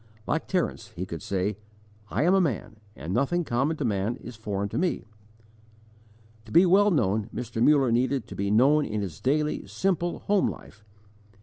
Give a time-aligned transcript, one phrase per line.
[0.25, 1.57] Like Terence, he could say:
[2.09, 5.05] "I am a man, and nothing common to man is foreign to me."
[6.45, 7.61] To be well known, Mr.
[7.61, 10.83] Muller needed to be known in his daily, simple, home life.